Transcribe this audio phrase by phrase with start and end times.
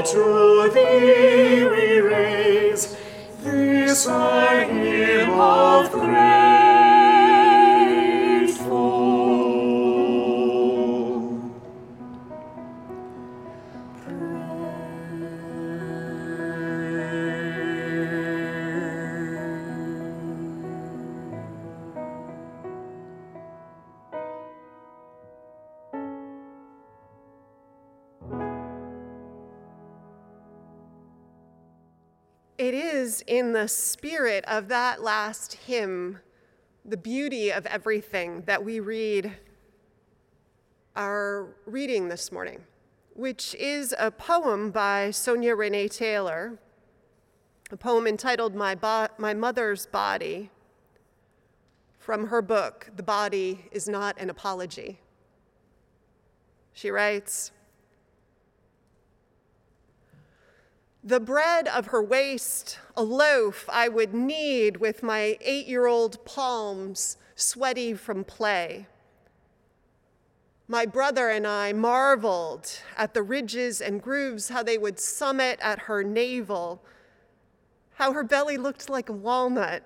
[0.00, 0.49] of
[33.60, 36.18] the spirit of that last hymn,
[36.86, 39.30] the beauty of everything, that we read
[40.96, 42.64] our reading this morning,
[43.12, 46.58] which is a poem by Sonya Renee Taylor,
[47.70, 50.48] a poem entitled My, Bo- My Mother's Body,
[51.98, 55.00] from her book, The Body is Not an Apology.
[56.72, 57.52] She writes,
[61.02, 66.22] The bread of her waist, a loaf I would knead with my eight year old
[66.26, 68.86] palms, sweaty from play.
[70.68, 75.80] my brother and I marveled at the ridges and grooves, how they would summit at
[75.80, 76.80] her navel,
[77.94, 79.82] how her belly looked like a walnut,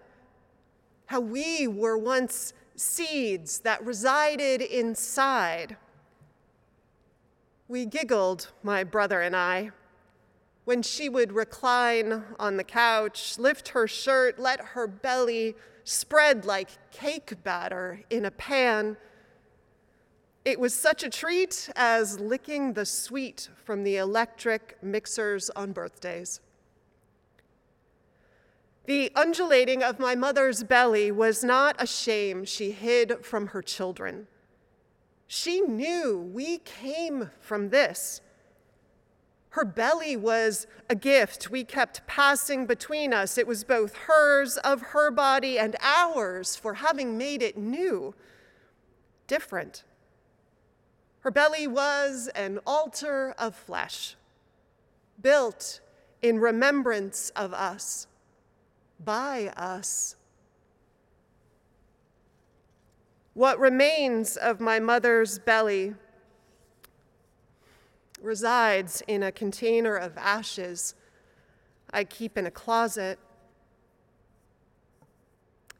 [1.07, 5.77] how we were once seeds that resided inside.
[7.67, 9.71] We giggled, my brother and I,
[10.65, 16.91] when she would recline on the couch, lift her shirt, let her belly spread like
[16.91, 18.97] cake batter in a pan.
[20.45, 26.41] It was such a treat as licking the sweet from the electric mixers on birthdays.
[28.87, 34.27] The undulating of my mother's belly was not a shame she hid from her children.
[35.27, 38.21] She knew we came from this.
[39.55, 43.39] Her belly was a gift we kept passing between us.
[43.39, 48.17] It was both hers, of her body, and ours for having made it new,
[49.29, 49.85] different.
[51.21, 54.17] Her belly was an altar of flesh,
[55.23, 55.79] built
[56.21, 58.09] in remembrance of us,
[58.99, 60.17] by us.
[63.35, 65.95] What remains of my mother's belly
[68.25, 70.95] resides in a container of ashes
[71.93, 73.19] I keep in a closet.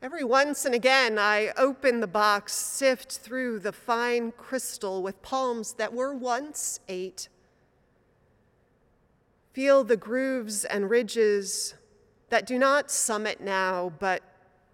[0.01, 5.73] Every once and again, I open the box, sift through the fine crystal with palms
[5.75, 7.29] that were once eight.
[9.53, 11.75] Feel the grooves and ridges
[12.29, 14.23] that do not summit now, but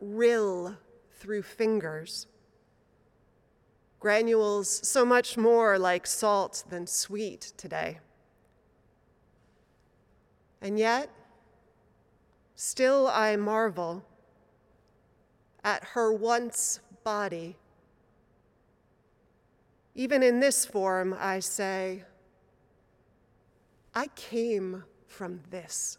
[0.00, 0.76] rill
[1.12, 2.26] through fingers
[4.00, 8.00] granules so much more like salt than sweet today.
[10.62, 11.10] And yet,
[12.54, 14.04] still I marvel
[15.62, 17.56] at her once body.
[19.94, 22.04] Even in this form, I say,
[23.94, 25.98] I came from this.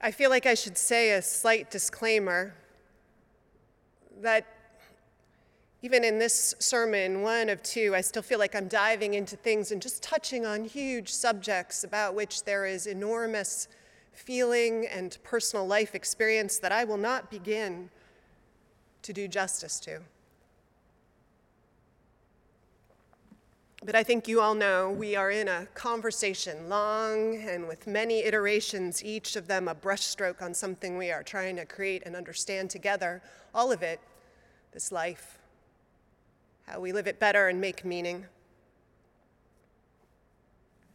[0.00, 2.54] I feel like I should say a slight disclaimer
[4.22, 4.46] that
[5.82, 9.70] even in this sermon, one of two, I still feel like I'm diving into things
[9.70, 13.68] and just touching on huge subjects about which there is enormous
[14.12, 17.90] feeling and personal life experience that I will not begin
[19.02, 20.00] to do justice to.
[23.84, 28.24] But I think you all know we are in a conversation, long and with many
[28.24, 32.70] iterations, each of them a brushstroke on something we are trying to create and understand
[32.70, 33.20] together,
[33.54, 34.00] all of it,
[34.72, 35.38] this life,
[36.66, 38.24] how we live it better and make meaning.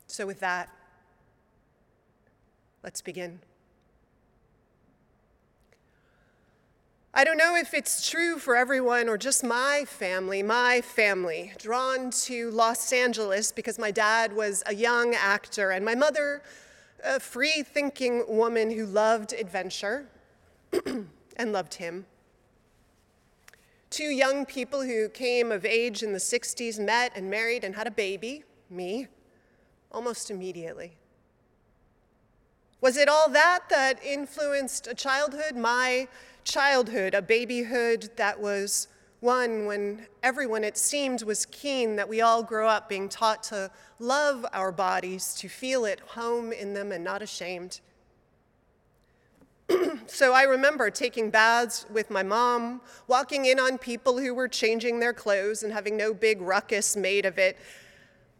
[0.07, 0.69] So, with that,
[2.83, 3.39] let's begin.
[7.19, 12.11] I don't know if it's true for everyone or just my family, my family, drawn
[12.11, 16.41] to Los Angeles because my dad was a young actor and my mother,
[17.03, 20.07] a free thinking woman who loved adventure
[20.85, 22.05] and loved him.
[23.89, 27.85] Two young people who came of age in the 60s met and married and had
[27.85, 29.07] a baby, me,
[29.91, 30.93] almost immediately.
[32.79, 35.57] Was it all that that influenced a childhood?
[35.57, 36.07] My
[36.43, 38.87] childhood, a babyhood that was
[39.19, 43.69] one when everyone, it seemed, was keen that we all grow up being taught to
[43.99, 47.81] love our bodies, to feel at home in them and not ashamed.
[50.07, 54.99] so I remember taking baths with my mom, walking in on people who were changing
[54.99, 57.57] their clothes and having no big ruckus made of it,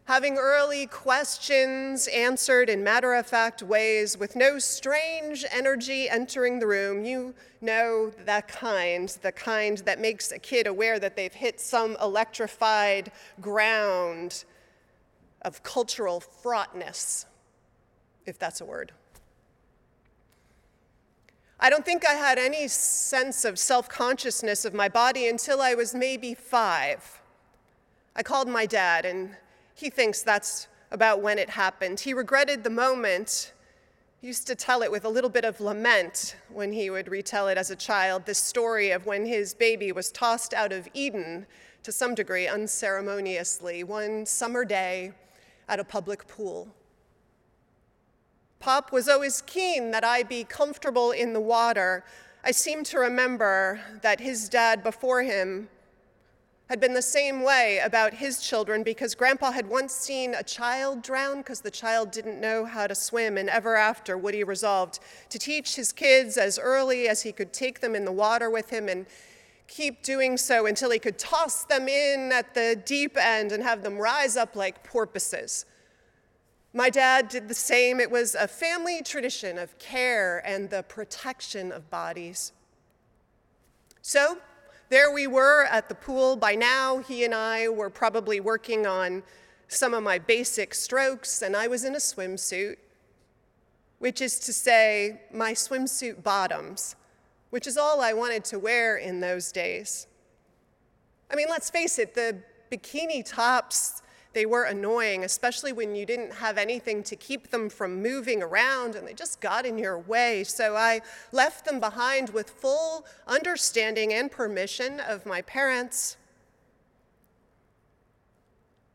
[0.10, 6.66] having early questions answered in matter of fact ways with no strange energy entering the
[6.66, 7.06] room.
[7.06, 11.96] You know that kind, the kind that makes a kid aware that they've hit some
[12.02, 14.46] electrified ground
[15.44, 17.28] of cultural fraughtness,
[18.26, 18.92] if that's a word.
[21.60, 25.76] I don't think I had any sense of self consciousness of my body until I
[25.76, 27.22] was maybe five.
[28.16, 29.36] I called my dad and
[29.80, 32.02] he thinks that's about when it happened.
[32.02, 33.54] He regretted the moment.
[34.20, 37.48] He used to tell it with a little bit of lament when he would retell
[37.48, 41.46] it as a child this story of when his baby was tossed out of Eden
[41.84, 45.14] to some degree unceremoniously one summer day
[45.70, 46.68] at a public pool.
[48.60, 52.04] Pop was always keen that I be comfortable in the water.
[52.44, 55.70] I seem to remember that his dad before him
[56.70, 61.02] had been the same way about his children because Grandpa had once seen a child
[61.02, 65.00] drown because the child didn't know how to swim, and ever after, Woody resolved
[65.30, 68.70] to teach his kids as early as he could take them in the water with
[68.70, 69.08] him and
[69.68, 73.82] keep doing so until he could toss them in at the deep end and have
[73.82, 75.66] them rise up like porpoises.
[76.72, 78.00] My dad did the same.
[78.00, 82.52] It was a family tradition of care and the protection of bodies.
[84.04, 84.38] So
[84.90, 86.36] there we were at the pool.
[86.36, 89.24] By now, he and I were probably working on
[89.68, 92.78] some of my basic strokes, and I was in a swimsuit,
[94.00, 96.96] which is to say, my swimsuit bottoms,
[97.52, 100.08] which is all I wanted to wear in those days.
[101.32, 102.42] I mean, let's face it, the
[102.72, 104.02] bikini tops
[104.34, 108.96] they were annoying, especially when you didn't have anything to keep them from moving around
[108.96, 110.44] and they just got in your way.
[110.44, 116.18] So I left them behind with full understanding and permission of my parents.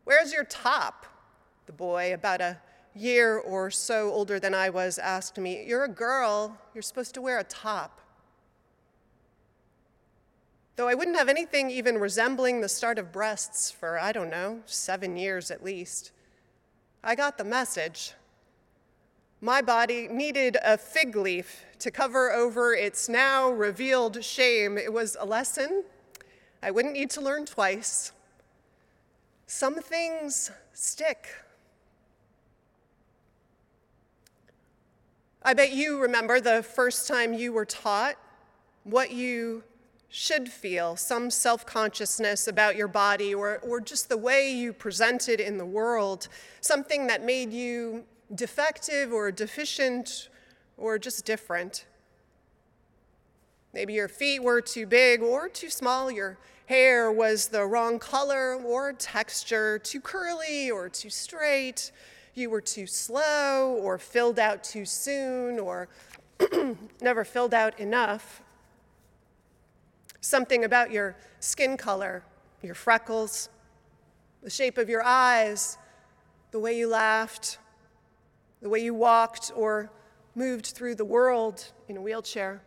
[0.04, 1.06] Where's your top?
[1.66, 2.58] The boy, about a
[2.94, 5.64] year or so older than I was, asked me.
[5.66, 8.00] You're a girl, you're supposed to wear a top.
[10.76, 14.60] Though I wouldn't have anything even resembling the start of breasts for, I don't know,
[14.66, 16.10] seven years at least,
[17.02, 18.12] I got the message.
[19.40, 24.76] My body needed a fig leaf to cover over its now revealed shame.
[24.76, 25.84] It was a lesson
[26.62, 28.10] I wouldn't need to learn twice.
[29.46, 31.28] Some things stick.
[35.42, 38.16] I bet you remember the first time you were taught
[38.84, 39.62] what you
[40.16, 45.40] should feel some self consciousness about your body or, or just the way you presented
[45.40, 46.28] in the world,
[46.60, 50.28] something that made you defective or deficient
[50.76, 51.86] or just different.
[53.72, 58.54] Maybe your feet were too big or too small, your hair was the wrong color
[58.54, 61.90] or texture, too curly or too straight,
[62.34, 65.88] you were too slow or filled out too soon or
[67.02, 68.43] never filled out enough
[70.24, 72.24] something about your skin color,
[72.62, 73.50] your freckles,
[74.42, 75.76] the shape of your eyes,
[76.50, 77.58] the way you laughed,
[78.62, 79.90] the way you walked or
[80.34, 82.62] moved through the world in a wheelchair.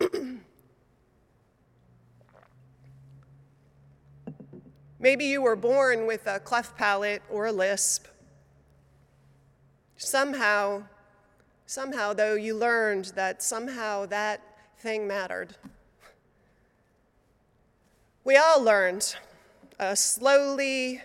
[4.98, 8.08] Maybe you were born with a cleft palate or a lisp.
[9.96, 10.82] Somehow,
[11.66, 14.40] somehow, though, you learned that somehow that
[14.78, 15.54] thing mattered.
[18.26, 19.14] We all learned
[19.78, 21.00] a slowly,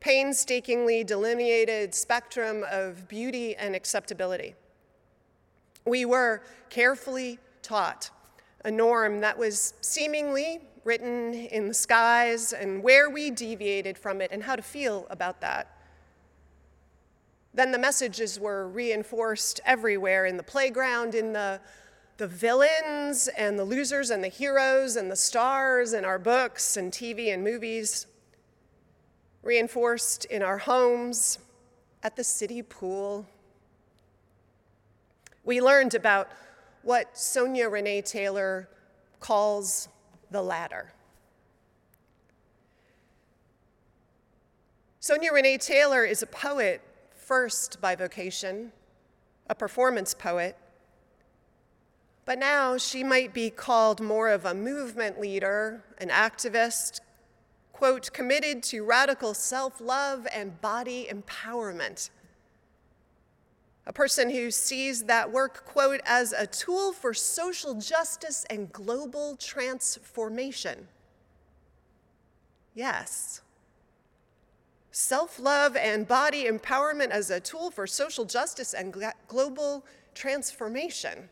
[0.00, 4.54] painstakingly delineated spectrum of beauty and acceptability.
[5.84, 8.08] We were carefully taught
[8.64, 14.30] a norm that was seemingly written in the skies and where we deviated from it
[14.32, 15.76] and how to feel about that.
[17.52, 21.60] Then the messages were reinforced everywhere in the playground, in the
[22.18, 26.92] the villains and the losers and the heroes and the stars in our books and
[26.92, 28.06] TV and movies,
[29.42, 31.38] reinforced in our homes,
[32.02, 33.26] at the city pool.
[35.44, 36.28] We learned about
[36.82, 38.68] what Sonya Renee Taylor
[39.20, 39.88] calls
[40.30, 40.92] the ladder.
[45.00, 46.80] Sonya Renee Taylor is a poet
[47.14, 48.72] first by vocation,
[49.48, 50.56] a performance poet,
[52.24, 57.00] but now she might be called more of a movement leader, an activist,
[57.72, 62.10] quote, committed to radical self love and body empowerment.
[63.84, 69.36] A person who sees that work, quote, as a tool for social justice and global
[69.36, 70.86] transformation.
[72.74, 73.40] Yes.
[74.92, 78.94] Self love and body empowerment as a tool for social justice and
[79.26, 81.28] global transformation.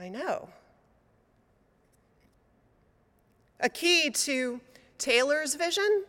[0.00, 0.48] I know.
[3.60, 4.60] A key to
[4.98, 6.04] Taylor's vision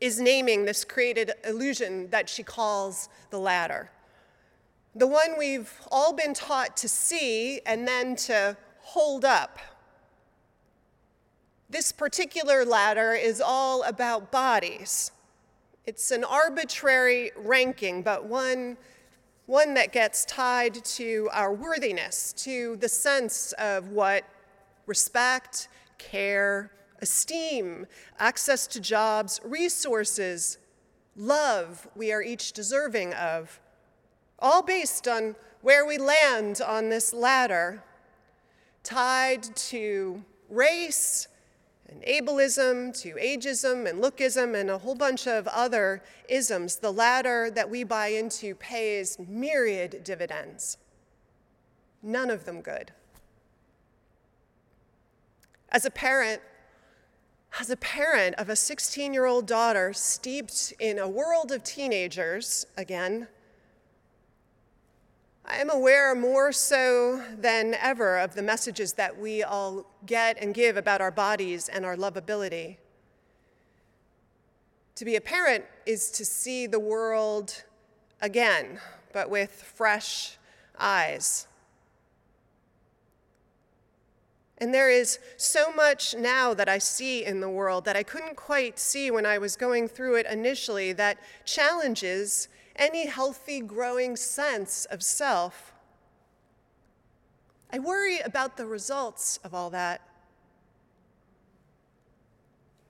[0.00, 3.90] is naming this created illusion that she calls the ladder.
[4.94, 9.58] The one we've all been taught to see and then to hold up.
[11.68, 15.12] This particular ladder is all about bodies.
[15.84, 18.78] It's an arbitrary ranking, but one
[19.48, 24.22] one that gets tied to our worthiness, to the sense of what
[24.84, 27.86] respect, care, esteem,
[28.18, 30.58] access to jobs, resources,
[31.16, 33.58] love we are each deserving of,
[34.38, 37.82] all based on where we land on this ladder,
[38.82, 41.26] tied to race,
[41.88, 47.50] and ableism to ageism and lookism and a whole bunch of other isms, the ladder
[47.50, 50.76] that we buy into pays myriad dividends.
[52.02, 52.92] None of them good.
[55.70, 56.40] As a parent,
[57.58, 62.66] as a parent of a 16 year old daughter steeped in a world of teenagers,
[62.76, 63.28] again,
[65.50, 70.52] I am aware more so than ever of the messages that we all get and
[70.52, 72.76] give about our bodies and our lovability.
[74.96, 77.64] To be a parent is to see the world
[78.20, 78.78] again,
[79.14, 80.36] but with fresh
[80.78, 81.46] eyes.
[84.58, 88.36] And there is so much now that I see in the world that I couldn't
[88.36, 94.86] quite see when I was going through it initially that challenges any healthy, growing sense
[94.86, 95.74] of self.
[97.70, 100.00] I worry about the results of all that.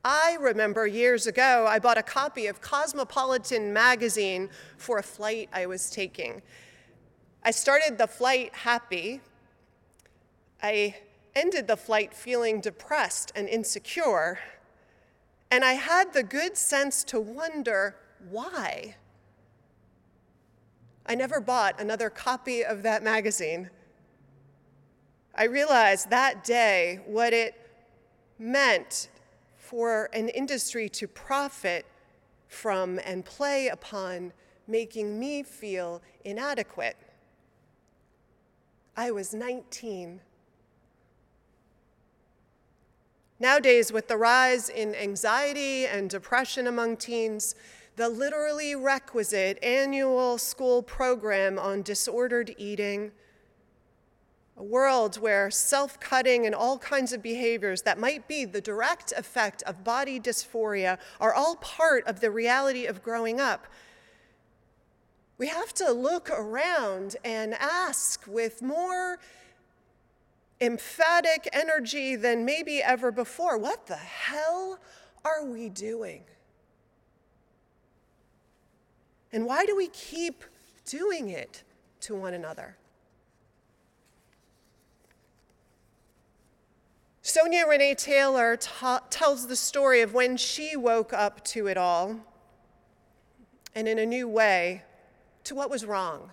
[0.04, 5.66] I remember years ago, I bought a copy of Cosmopolitan magazine for a flight I
[5.66, 6.42] was taking.
[7.42, 9.20] I started the flight happy.
[10.62, 10.96] I
[11.34, 14.38] ended the flight feeling depressed and insecure.
[15.50, 17.96] And I had the good sense to wonder
[18.30, 18.96] why.
[21.08, 23.70] I never bought another copy of that magazine.
[25.34, 27.54] I realized that day what it
[28.38, 29.08] meant
[29.56, 31.86] for an industry to profit
[32.46, 34.34] from and play upon
[34.66, 36.96] making me feel inadequate.
[38.94, 40.20] I was 19.
[43.40, 47.54] Nowadays, with the rise in anxiety and depression among teens,
[47.98, 53.10] the literally requisite annual school program on disordered eating,
[54.56, 59.12] a world where self cutting and all kinds of behaviors that might be the direct
[59.16, 63.66] effect of body dysphoria are all part of the reality of growing up.
[65.36, 69.18] We have to look around and ask with more
[70.60, 74.78] emphatic energy than maybe ever before what the hell
[75.24, 76.22] are we doing?
[79.32, 80.44] And why do we keep
[80.84, 81.62] doing it
[82.00, 82.76] to one another?
[87.22, 92.16] Sonya Renee Taylor ta- tells the story of when she woke up to it all
[93.74, 94.82] and in a new way
[95.44, 96.30] to what was wrong.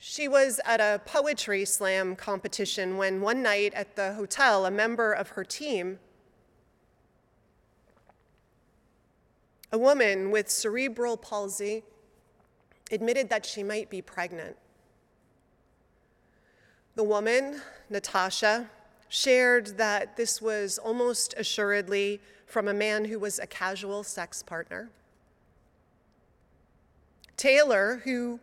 [0.00, 5.12] She was at a poetry slam competition when one night at the hotel, a member
[5.12, 5.98] of her team,
[9.76, 11.84] a woman with cerebral palsy,
[12.90, 14.56] admitted that she might be pregnant.
[16.94, 17.60] The woman,
[17.90, 18.70] Natasha,
[19.10, 24.88] shared that this was almost assuredly from a man who was a casual sex partner.
[27.36, 28.40] Taylor, who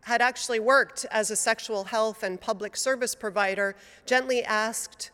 [0.00, 5.12] had actually worked as a sexual health and public service provider, gently asked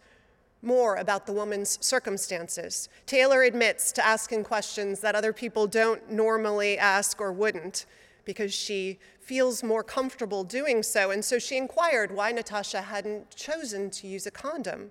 [0.62, 2.88] more about the woman's circumstances.
[3.07, 7.87] Taylor admits to asking questions that other people don't normally ask or wouldn't
[8.25, 11.11] because she feels more comfortable doing so.
[11.11, 14.90] And so she inquired why Natasha hadn't chosen to use a condom.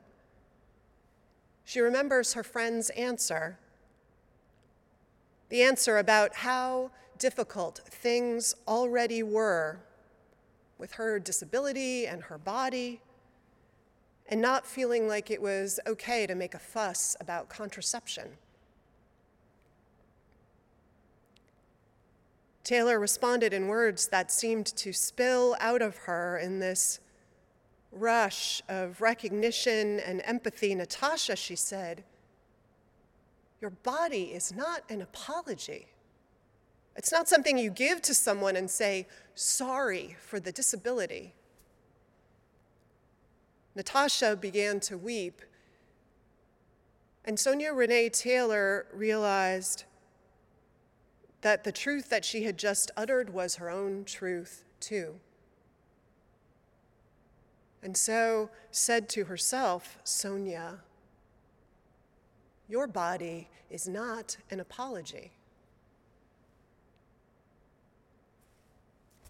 [1.65, 3.60] She remembers her friend's answer
[5.49, 9.80] the answer about how difficult things already were
[10.77, 13.01] with her disability and her body,
[14.29, 18.29] and not feeling like it was okay to make a fuss about contraception.
[22.63, 26.99] Taylor responded in words that seemed to spill out of her in this
[27.93, 30.75] rush of recognition and empathy.
[30.75, 32.03] Natasha, she said,
[33.61, 35.87] your body is not an apology.
[36.95, 41.33] It's not something you give to someone and say, sorry for the disability.
[43.77, 45.43] Natasha began to weep.
[47.23, 49.83] And Sonya Renee Taylor realized
[51.41, 55.19] that the truth that she had just uttered was her own truth, too.
[57.83, 60.79] And so said to herself, Sonya,
[62.67, 65.33] your body is not an apology.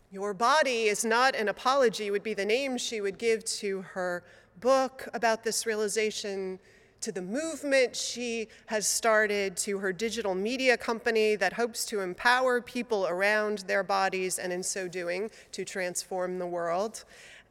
[0.09, 4.23] Your body is not an apology, would be the name she would give to her
[4.61, 6.59] book about this realization
[7.01, 12.61] to the movement she has started, to her digital media company that hopes to empower
[12.61, 17.03] people around their bodies and, in so doing, to transform the world.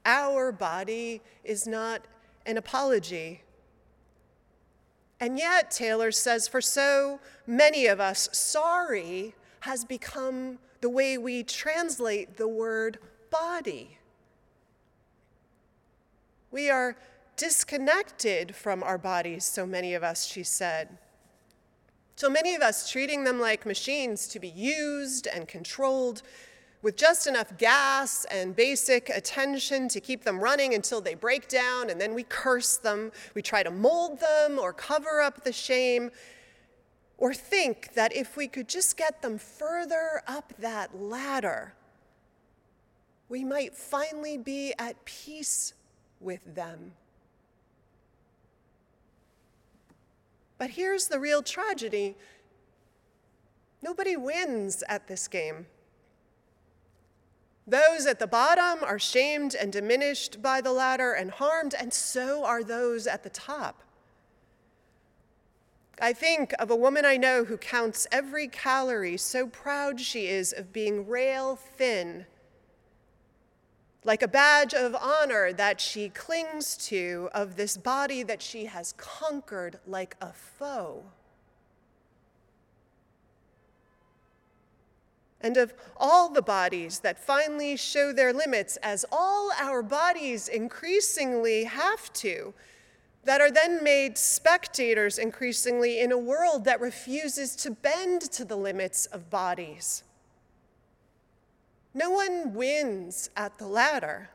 [0.04, 2.02] Our body is not
[2.46, 3.42] an apology.
[5.20, 11.42] And yet, Taylor says, for so many of us, sorry has become the way we
[11.42, 13.98] translate the word body.
[16.52, 16.96] We are
[17.36, 20.96] disconnected from our bodies, so many of us, she said.
[22.14, 26.22] So many of us treating them like machines to be used and controlled
[26.82, 31.90] with just enough gas and basic attention to keep them running until they break down,
[31.90, 33.10] and then we curse them.
[33.34, 36.12] We try to mold them or cover up the shame,
[37.18, 41.74] or think that if we could just get them further up that ladder,
[43.28, 45.72] we might finally be at peace
[46.20, 46.92] with them.
[50.58, 52.16] But here's the real tragedy
[53.82, 55.66] nobody wins at this game.
[57.66, 62.44] Those at the bottom are shamed and diminished by the ladder and harmed, and so
[62.44, 63.82] are those at the top.
[66.00, 70.52] I think of a woman I know who counts every calorie, so proud she is
[70.52, 72.26] of being rail thin
[74.06, 78.94] like a badge of honor that she clings to of this body that she has
[78.96, 81.02] conquered like a foe.
[85.40, 91.64] And of all the bodies that finally show their limits, as all our bodies increasingly
[91.64, 92.54] have to,
[93.26, 98.54] that are then made spectators increasingly in a world that refuses to bend to the
[98.54, 100.04] limits of bodies.
[101.92, 104.30] No one wins at the ladder.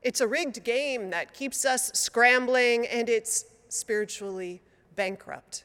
[0.00, 4.62] It's a rigged game that keeps us scrambling, and it's spiritually
[4.94, 5.64] bankrupt,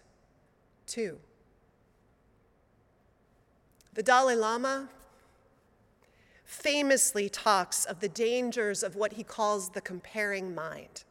[0.87, 1.19] too.
[3.93, 4.89] The Dalai Lama
[6.45, 11.03] famously talks of the dangers of what he calls the comparing mind.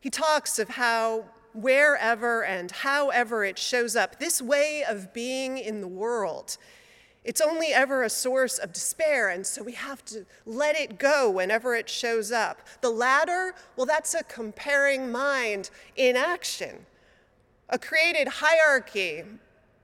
[0.00, 5.80] He talks of how, wherever and however it shows up, this way of being in
[5.80, 6.56] the world
[7.22, 11.30] it's only ever a source of despair, and so we have to let it go
[11.30, 12.62] whenever it shows up.
[12.80, 16.86] The ladder, well, that's a comparing mind in action,
[17.68, 19.24] a created hierarchy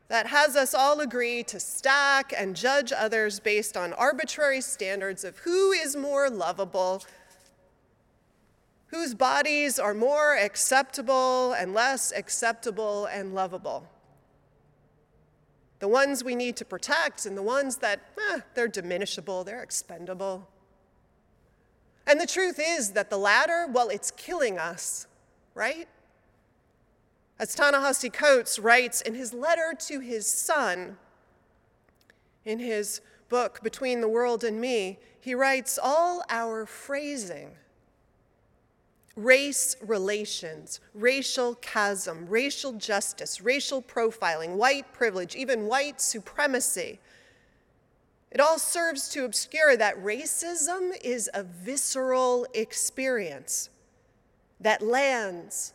[0.08, 5.36] that has us all agree to stack and judge others based on arbitrary standards of
[5.38, 7.04] who is more lovable,
[8.88, 13.88] whose bodies are more acceptable and less acceptable and lovable
[15.78, 18.00] the ones we need to protect and the ones that,
[18.32, 20.48] eh, they're diminishable, they're expendable.
[22.06, 25.06] And the truth is that the ladder, well, it's killing us,
[25.54, 25.88] right?
[27.38, 30.96] As Ta-Nehisi Coates writes in his letter to his son,
[32.44, 37.56] in his book, Between the World and Me, he writes, All our phrasing
[39.16, 47.00] race relations, racial chasm, racial justice, racial profiling, white privilege, even white supremacy.
[48.30, 53.70] It all serves to obscure that racism is a visceral experience
[54.60, 55.72] that lands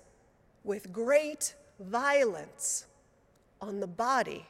[0.63, 2.85] with great violence
[3.59, 4.45] on the body.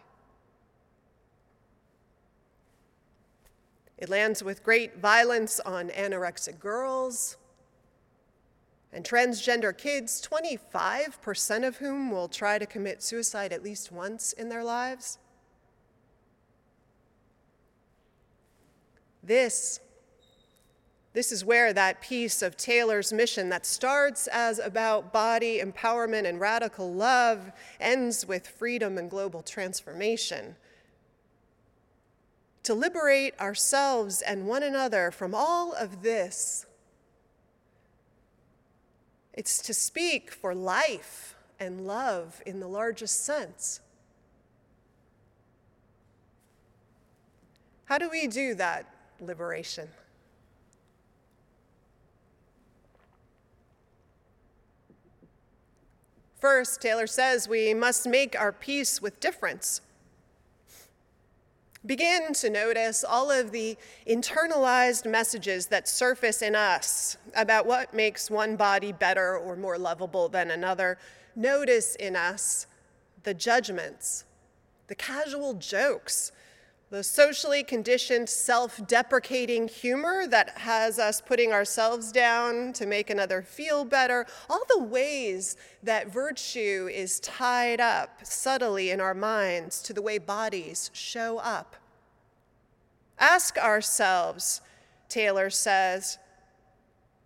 [3.98, 7.38] It lands with great violence on anorexic girls,
[8.94, 14.50] and transgender kids, 25% of whom will try to commit suicide at least once in
[14.50, 15.18] their lives.
[19.24, 19.80] This,
[21.14, 26.40] this is where that piece of Taylor's mission that starts as about body empowerment and
[26.40, 30.56] radical love ends with freedom and global transformation.
[32.64, 36.66] To liberate ourselves and one another from all of this
[39.34, 43.80] it's to speak for life and love in the largest sense.
[47.86, 48.86] How do we do that
[49.20, 49.90] liberation?
[56.40, 59.82] First, Taylor says we must make our peace with difference.
[61.84, 63.76] Begin to notice all of the
[64.08, 70.30] internalized messages that surface in us about what makes one body better or more lovable
[70.30, 71.00] than another.
[71.36, 72.68] Notice in us
[73.24, 74.26] the judgments,
[74.88, 76.32] the casual jokes,
[76.92, 83.42] the socially conditioned self deprecating humor that has us putting ourselves down to make another
[83.42, 89.94] feel better, all the ways that virtue is tied up subtly in our minds to
[89.94, 91.78] the way bodies show up.
[93.18, 94.60] Ask ourselves,
[95.08, 96.18] Taylor says,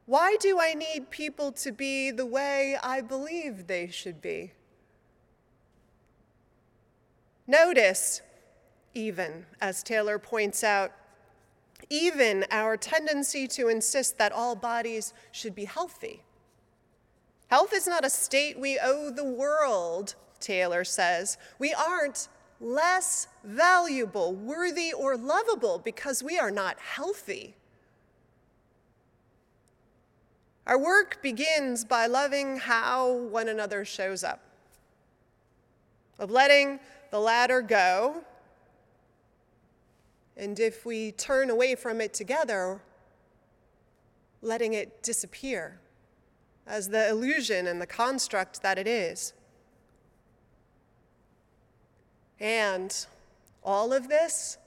[0.06, 4.52] why do I need people to be the way I believe they should be?
[7.48, 8.22] Notice
[8.96, 10.92] even, as Taylor points out,
[11.90, 16.24] even our tendency to insist that all bodies should be healthy,
[17.48, 21.38] Health is not a state we owe the world, Taylor says.
[21.60, 22.28] We aren't
[22.60, 27.56] less valuable, worthy, or lovable because we are not healthy.
[30.66, 34.42] Our work begins by loving how one another shows up,
[36.18, 36.80] of letting
[37.12, 38.24] the ladder go.
[40.38, 42.82] And if we turn away from it together,
[44.42, 45.80] letting it disappear
[46.68, 49.34] as the illusion and the construct that it is.
[52.40, 53.06] And
[53.64, 54.58] all of this,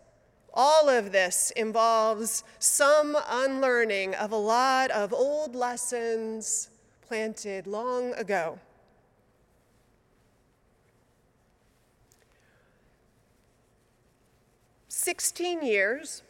[0.54, 6.70] all of this involves some unlearning of a lot of old lessons
[7.06, 8.58] planted long ago.
[15.08, 16.22] Sixteen years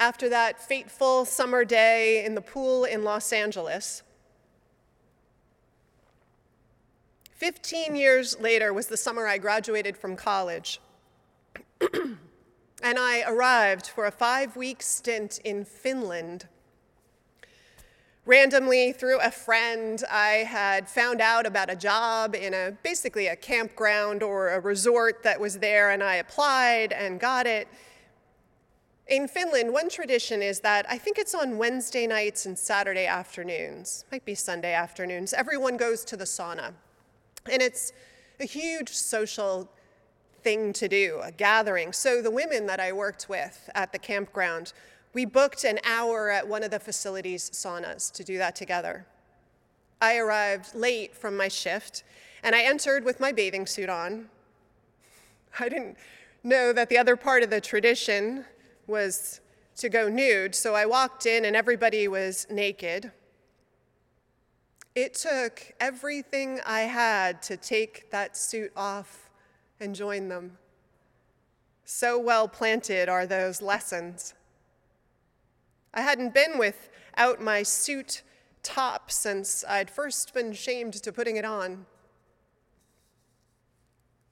[0.00, 4.02] after that fateful summer day in the pool in Los Angeles,
[7.34, 10.80] 15 years later was the summer I graduated from college.
[11.80, 12.18] and
[12.82, 16.48] I arrived for a five week stint in Finland.
[18.28, 23.34] Randomly, through a friend, I had found out about a job in a basically a
[23.34, 27.68] campground or a resort that was there, and I applied and got it.
[29.06, 34.04] In Finland, one tradition is that I think it's on Wednesday nights and Saturday afternoons,
[34.12, 36.74] might be Sunday afternoons, everyone goes to the sauna.
[37.50, 37.94] And it's
[38.40, 39.70] a huge social
[40.42, 41.94] thing to do, a gathering.
[41.94, 44.74] So the women that I worked with at the campground,
[45.12, 49.06] we booked an hour at one of the facility's saunas to do that together.
[50.00, 52.04] I arrived late from my shift,
[52.42, 54.28] and I entered with my bathing suit on.
[55.58, 55.96] I didn't
[56.44, 58.44] know that the other part of the tradition
[58.86, 59.40] was
[59.76, 63.12] to go nude, so I walked in and everybody was naked.
[64.94, 69.30] It took everything I had to take that suit off
[69.78, 70.58] and join them.
[71.84, 74.34] So well planted are those lessons.
[75.98, 78.22] I hadn't been without my suit
[78.62, 81.86] top since I'd first been shamed to putting it on.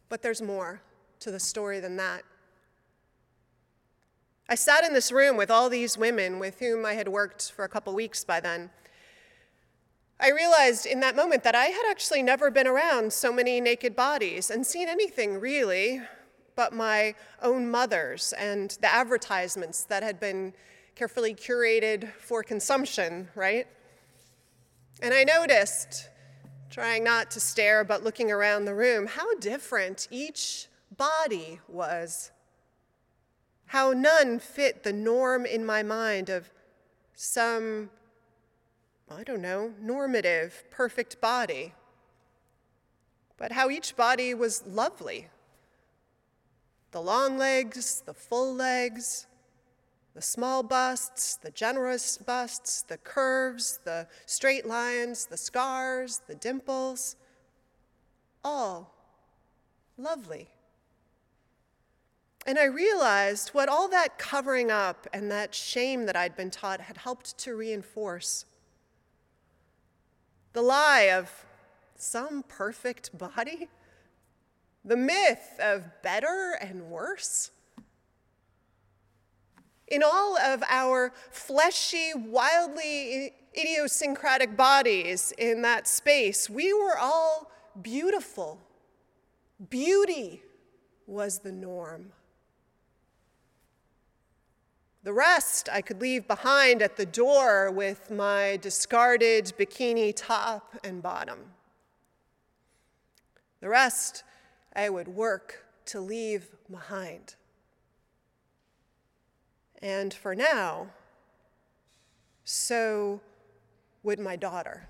[0.08, 0.80] But there's more
[1.18, 2.22] to the story than that.
[4.48, 7.64] I sat in this room with all these women with whom I had worked for
[7.64, 8.70] a couple weeks by then.
[10.20, 13.96] I realized in that moment that I had actually never been around so many naked
[13.96, 16.00] bodies and seen anything really
[16.54, 20.54] but my own mother's and the advertisements that had been
[20.96, 23.68] carefully curated for consumption, right?
[25.00, 26.08] And I noticed,
[26.70, 32.32] trying not to stare but looking around the room, how different each body was.
[33.66, 36.50] How none fit the norm in my mind of
[37.14, 37.90] some
[39.08, 41.74] I don't know, normative, perfect body,
[43.36, 45.28] but how each body was lovely.
[46.90, 49.28] The long legs, the full legs,
[50.16, 57.16] the small busts, the generous busts, the curves, the straight lines, the scars, the dimples,
[58.42, 58.94] all
[59.98, 60.48] lovely.
[62.46, 66.80] And I realized what all that covering up and that shame that I'd been taught
[66.80, 68.46] had helped to reinforce
[70.54, 71.44] the lie of
[71.94, 73.68] some perfect body,
[74.82, 77.50] the myth of better and worse.
[79.88, 88.58] In all of our fleshy, wildly idiosyncratic bodies in that space, we were all beautiful.
[89.70, 90.42] Beauty
[91.06, 92.12] was the norm.
[95.04, 101.00] The rest I could leave behind at the door with my discarded bikini top and
[101.00, 101.38] bottom.
[103.60, 104.24] The rest
[104.74, 107.36] I would work to leave behind.
[109.86, 110.88] And for now,
[112.42, 113.20] so
[114.02, 114.88] would my daughter.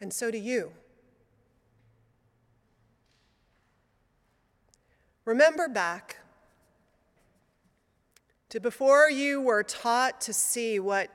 [0.00, 0.70] And so do you.
[5.24, 6.18] Remember back
[8.50, 11.10] to before you were taught to see what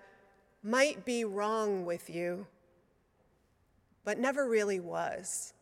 [0.61, 2.45] might be wrong with you,
[4.03, 5.53] but never really was.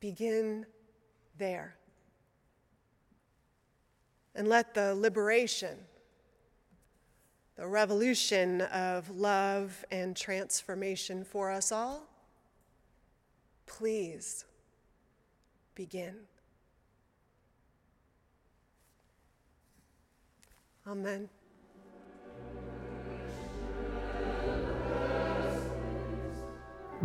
[0.00, 0.66] Begin
[1.38, 1.76] there.
[4.34, 5.76] And let the liberation,
[7.56, 12.06] the revolution of love and transformation for us all,
[13.66, 14.44] please
[15.74, 16.14] begin.
[20.86, 21.28] Amen.